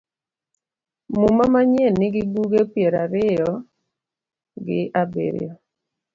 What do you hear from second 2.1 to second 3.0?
buge piero